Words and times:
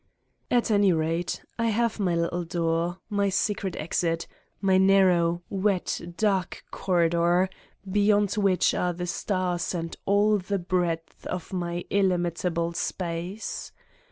At 0.49 0.71
any 0.71 0.91
rate, 0.91 1.43
I 1.59 1.67
have 1.67 1.99
my 1.99 2.15
little 2.15 2.43
door, 2.43 2.97
my 3.07 3.29
secret 3.29 3.75
exit, 3.75 4.25
my 4.59 4.79
narrow, 4.79 5.43
wet, 5.47 6.01
dark 6.17 6.63
corridor, 6.71 7.47
beyond 7.87 8.33
which 8.33 8.73
are 8.73 8.93
the 8.93 9.05
stars 9.05 9.75
and 9.75 9.95
all 10.07 10.39
the 10.39 10.57
breadth 10.57 11.27
of 11.27 11.53
my 11.53 11.85
illimitable 11.91 12.73
space 12.73 13.71